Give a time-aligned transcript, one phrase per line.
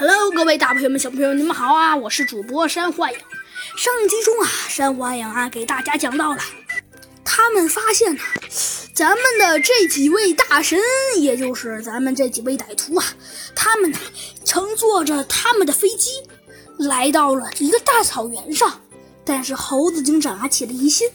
[0.00, 1.94] Hello，各位大朋友们、小朋友们，你们好啊！
[1.94, 3.18] 我是主播山幻影。
[3.76, 6.38] 上集中啊，山花羊啊给大家讲到了，
[7.22, 8.22] 他们发现呢，
[8.94, 10.80] 咱们的这几位大神，
[11.18, 13.04] 也就是咱们这几位歹徒啊，
[13.54, 13.98] 他们呢
[14.42, 16.12] 乘坐着他们的飞机，
[16.78, 18.80] 来到了一个大草原上。
[19.22, 21.10] 但是猴子警长啊起了疑心，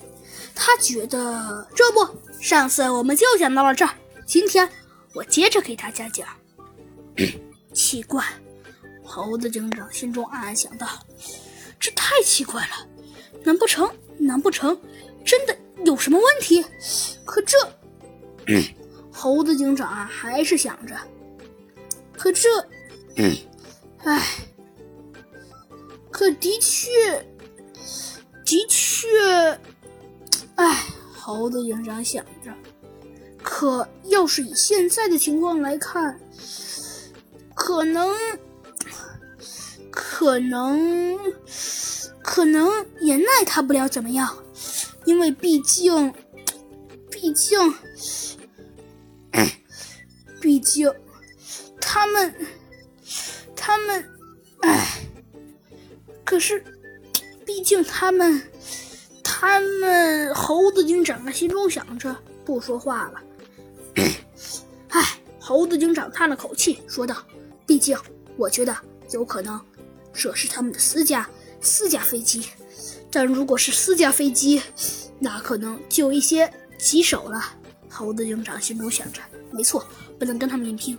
[0.54, 2.08] 他觉得这不，
[2.40, 3.96] 上次我们就讲到了这儿，
[4.28, 4.70] 今天
[5.16, 6.28] 我接着给大家讲。
[7.74, 8.24] 奇怪。
[9.06, 10.88] 猴子警长心中暗暗想到
[11.80, 12.88] ：“这太奇怪了，
[13.44, 14.78] 难不成，难不成
[15.24, 16.66] 真的有什么问题？”
[17.24, 17.58] 可这，
[19.12, 20.96] 猴子警长啊，还是想着。
[22.18, 22.50] 可这，
[24.04, 24.22] 唉，
[26.12, 26.90] 可的确，
[28.44, 29.08] 的确，
[30.56, 30.84] 唉，
[31.14, 32.52] 猴子警长想着。
[33.44, 36.20] 可要是以现在的情况来看，
[37.54, 38.12] 可能。
[40.26, 41.20] 可能，
[42.24, 42.68] 可能
[43.00, 44.36] 也奈他不了怎么样，
[45.06, 46.12] 因为毕竟，
[47.12, 47.60] 毕竟，
[50.42, 50.92] 毕竟，
[51.80, 52.36] 他们，
[53.56, 54.04] 他们，
[54.62, 55.06] 唉，
[56.24, 56.64] 可是，
[57.46, 58.42] 毕竟他们，
[59.24, 63.22] 他们，猴子警长心中想着，不说话了。
[64.90, 67.16] 唉，猴子警长叹了口气，说道
[67.68, 67.96] ：“毕竟，
[68.38, 68.76] 我觉得
[69.12, 69.64] 有可能。”
[70.16, 71.30] 这是他们的私家
[71.60, 72.48] 私家飞机，
[73.12, 74.62] 但如果是私家飞机，
[75.20, 77.42] 那可能就一些棘手了。
[77.90, 79.88] 猴子警长心中想着：“没错，
[80.20, 80.98] 不能跟他们硬拼。”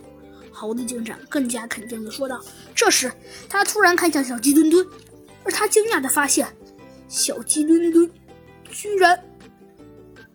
[0.51, 2.43] 猴子警长更加肯定地说道。
[2.73, 3.11] 这时，
[3.47, 4.85] 他突然看向小鸡墩墩，
[5.43, 6.47] 而他惊讶地发现，
[7.07, 8.11] 小鸡墩墩
[8.71, 9.23] 居然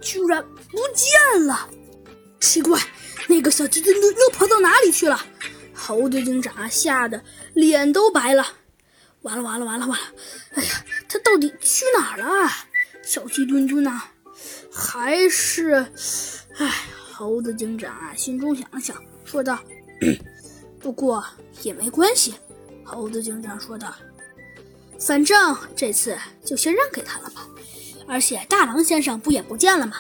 [0.01, 1.69] 居然不见了！
[2.39, 2.81] 奇怪，
[3.29, 5.21] 那个小鸡墩墩又跑到哪里去了？
[5.75, 7.23] 猴子警长吓得
[7.55, 8.47] 脸都白了。
[9.23, 10.07] 完了完了完了完了！
[10.55, 12.51] 哎呀，他到底去哪儿了？
[13.03, 14.03] 小鸡墩墩呢？
[14.73, 15.87] 还是……
[16.59, 16.71] 哎，
[17.13, 19.59] 猴子警长啊，心中想了想，说道
[20.81, 21.25] ：“不过
[21.63, 22.35] 也没关系。”
[22.85, 23.95] 猴子警长说道
[24.99, 27.47] ：“反正这次就先让给他了吧。
[28.09, 29.99] 而且大狼先生不也不见了吗？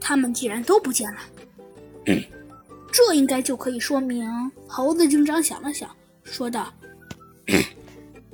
[0.00, 1.20] 他们既然都不见了，
[2.92, 4.24] 这应该就可以说明……”
[4.68, 5.90] 猴子警长想了想，
[6.22, 6.72] 说道。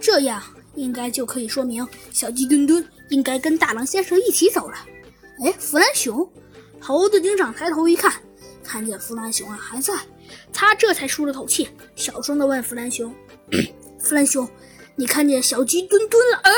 [0.01, 0.43] 这样
[0.75, 4.77] 应该就可以说明小鸡墩墩应该跟大狼先生一起走了。
[5.45, 6.29] 哎，弗兰熊，
[6.81, 8.13] 猴子警长抬头一看，
[8.65, 9.95] 看见弗兰熊啊还在，
[10.53, 13.15] 他这才舒了口气，小声的问弗兰熊
[14.01, 14.49] ：“弗兰熊，
[14.97, 16.53] 你看见小鸡墩墩了？”哎，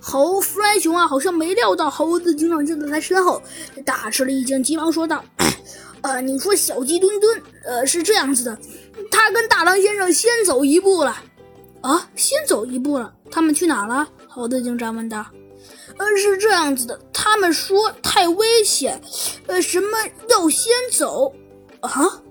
[0.00, 3.42] 猴弗兰熊啊，好像没料到猴子警长就在他身后，
[3.84, 5.24] 大吃了一惊，急忙说道
[6.02, 8.58] ：“呃，你说小鸡墩墩，呃，是这样子的，
[9.10, 11.24] 他跟大狼先生先走一步了。”
[11.82, 14.06] 啊，先走一步了，他们去哪了？
[14.28, 15.24] 猴子警长问道。
[15.96, 19.00] 呃，是这样子的，他们说太危险，
[19.46, 19.98] 呃，什么
[20.28, 21.34] 要先走？
[21.80, 22.22] 啊，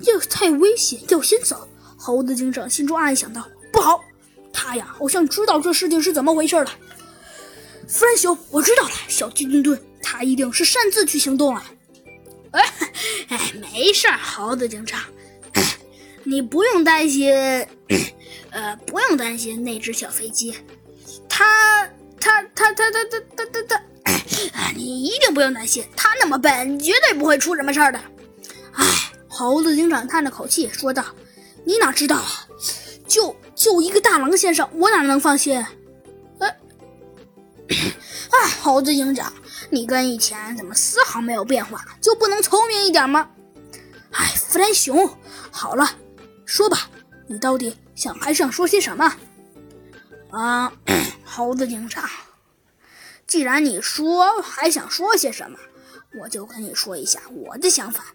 [0.00, 1.68] 要太危险要先走。
[1.96, 4.00] 猴子警长心中暗暗想到，不好，
[4.52, 6.70] 他呀好像知道这事情是怎么回事了。
[7.86, 11.62] 弗兰熊，我知道了，小鸡墩墩，他一定是擅自去行动了。
[12.50, 12.62] 哎，
[13.28, 15.00] 哎，没事猴子警长，
[16.24, 17.32] 你不用担心。
[18.54, 20.56] 呃，不用担心那只小飞机，
[21.28, 21.84] 它
[22.20, 23.82] 它它它它它它它
[24.52, 27.98] 它，你一定不用担心，它那么笨，绝对不会出什么事儿的。
[28.74, 28.84] 哎，
[29.28, 31.04] 猴子警长叹了口气说道
[31.66, 32.46] ：“你哪知道啊？
[33.08, 35.58] 就就一个大狼先生，我哪能放心？”
[36.38, 36.56] 哎，
[37.68, 39.32] 哎，猴子警长，
[39.68, 41.84] 你跟以前怎么丝毫没有变化？
[42.00, 43.28] 就不能聪明一点吗？
[44.12, 45.10] 哎，弗兰熊，
[45.50, 45.90] 好了，
[46.46, 46.88] 说吧。
[47.26, 49.14] 你到底想还想说些什么？
[50.30, 50.72] 啊，
[51.24, 52.08] 猴子警长，
[53.26, 55.58] 既然你说还想说些什么，
[56.20, 58.06] 我就跟你说一下我的想法。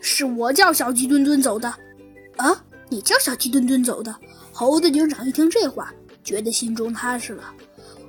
[0.00, 1.68] 是我叫小鸡墩墩走的。
[2.36, 4.14] 啊，你叫小鸡墩墩走的？
[4.52, 5.92] 猴子警长一听这话，
[6.22, 7.54] 觉得心中踏实了。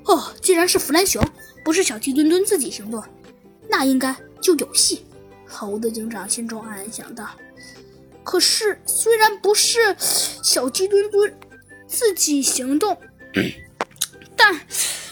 [0.06, 1.24] 哦，既然是弗兰熊，
[1.63, 3.04] 不是小鸡墩墩自己行动，
[3.69, 5.06] 那应该就有戏。
[5.47, 7.30] 猴子警长心中暗暗想到。
[8.23, 11.38] 可是，虽然不是小鸡墩墩
[11.88, 12.97] 自己行动，
[14.35, 14.53] 但，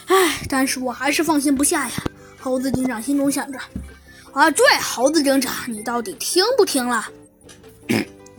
[0.07, 1.93] 唉，但是我还是放心不下呀。
[2.39, 3.59] 猴子警长心中想着。
[4.31, 7.05] 啊，对，猴子警长，你到底听不听了？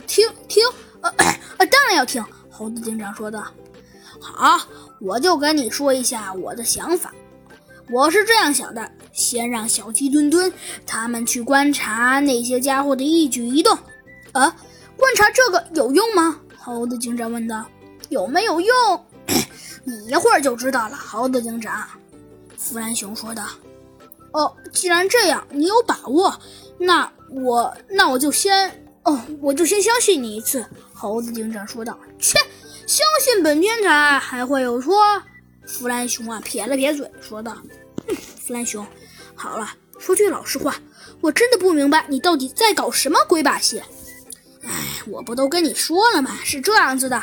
[0.07, 0.63] 听听，
[1.01, 1.09] 呃
[1.57, 2.23] 呃，当然要听。
[2.49, 3.45] 猴子警长说道。
[4.19, 4.65] 好，
[4.99, 7.13] 我就跟你说一下我的想法。
[7.89, 10.51] 我是这样想的：先让小鸡墩墩
[10.85, 13.77] 他们去观察那些家伙的一举一动。
[14.33, 14.55] 啊，
[14.95, 16.39] 观察这个有用吗？
[16.57, 17.65] 猴子警长问道。
[18.09, 19.05] 有没有用？
[19.85, 20.97] 你一会儿就知道了。
[20.97, 21.87] 猴子警长，
[22.57, 23.45] 弗兰熊说道。
[24.33, 26.37] 哦，既然这样，你有把握，
[26.77, 30.65] 那我那我就先哦，我就先相信你一次。
[30.93, 31.97] 猴子警长说道。
[32.19, 32.37] 切，
[32.85, 34.95] 相信本天才还会有错？
[35.65, 37.55] 弗兰熊啊，撇了撇嘴，说道
[38.39, 38.85] ：“弗兰熊，
[39.35, 40.75] 好了，说句老实话，
[41.21, 43.81] 我真的不明白你到底在搞什么鬼把戏。
[44.63, 44.71] 哎，
[45.07, 46.37] 我不都跟你说了吗？
[46.43, 47.21] 是这样子的，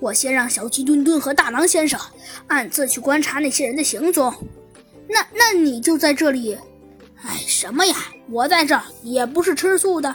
[0.00, 1.98] 我先让小鸡墩墩和大狼先生
[2.46, 4.32] 暗自去观察那些人的行踪。
[5.08, 6.56] 那那你就在这里？
[7.24, 7.96] 哎，什么呀？
[8.28, 10.14] 我在这儿也不是吃素的。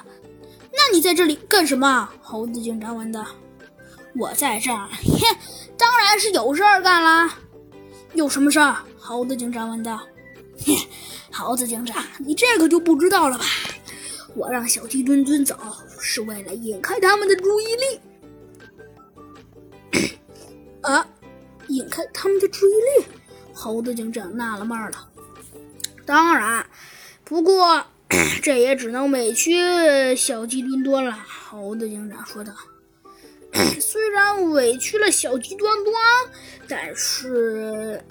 [0.73, 2.09] 那你在这里干什么？
[2.21, 3.25] 猴子警长问道。
[4.15, 5.38] 我在这儿， 哼，
[5.77, 7.33] 当然是有事儿干啦。
[8.13, 8.75] 有什么事儿？
[9.00, 10.01] 猴子警长问道。
[11.31, 13.45] 猴子警长，你这个就不知道了吧？
[14.36, 15.57] 我让小鸡墩墩走，
[16.00, 18.00] 是为了引开他们的注意力。
[20.81, 21.06] 啊，
[21.68, 23.06] 引开他们的注意力？
[23.54, 25.10] 猴子警长纳了闷了。
[26.06, 26.66] 当然，
[27.24, 27.86] 不过
[28.42, 31.18] 这也只能委屈小鸡墩墩了。
[31.50, 32.54] 猴子警长说道。
[33.81, 35.94] 虽然委屈了小鸡端端，
[36.69, 38.01] 但是，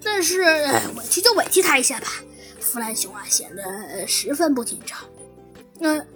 [0.00, 2.06] 但是委屈就委屈他一下吧。
[2.62, 4.98] 弗兰熊啊，显得十分不紧张。
[5.80, 6.06] 嗯，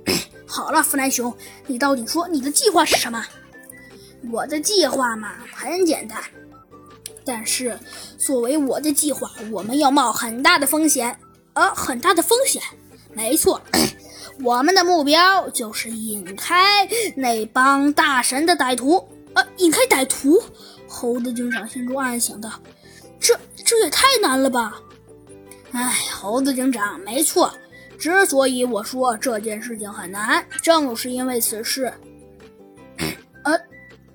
[0.47, 3.27] 好了，弗兰熊，你到底说你的计划是什么？
[4.33, 6.19] 我的计划嘛，很简单。
[7.25, 7.79] 但是
[8.17, 11.19] 作为我的计划，我们要冒很大的风险。
[11.55, 12.63] 呃，很大的风险，
[13.13, 13.61] 没错。
[14.45, 19.09] 我们的目标就是引开那帮大神的歹徒。
[19.35, 20.43] 呃，引开歹徒，
[20.87, 22.51] 猴子警长心中暗暗想到：
[23.19, 24.81] 这这也太难了吧！
[25.73, 27.53] 哎，猴子警长，没错。
[27.99, 31.93] 之所以我说这件事情很难，正是因为此事。
[33.43, 33.59] 呃，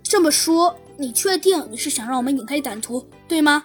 [0.03, 3.63] 这么说，你确定你是想让我们引开歹徒，对吗？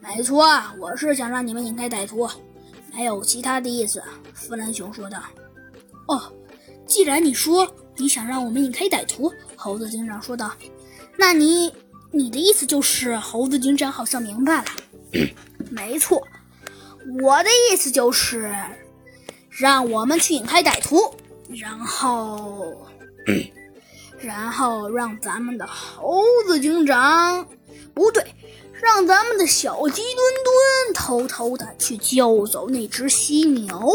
[0.00, 0.44] 没错，
[0.80, 2.28] 我是想让你们引开歹徒，
[2.92, 4.02] 没有其他的意思。
[4.34, 5.22] 弗兰熊说道。
[6.08, 6.32] 哦，
[6.86, 10.52] 既然你说你想让我们引开歹徒，猴子警长说道，
[11.16, 11.72] 那你
[12.10, 14.64] 你的意思就是猴子警长好像明白了。
[15.70, 16.26] 没错，
[17.18, 18.54] 我的意思就是
[19.48, 21.14] 让我们去引开歹徒，
[21.48, 22.86] 然后，
[24.18, 27.46] 然后让咱们的猴子警长
[27.94, 28.24] 不对，
[28.82, 30.14] 让咱们的小鸡墩
[30.44, 33.92] 墩偷偷的去救走那只犀牛。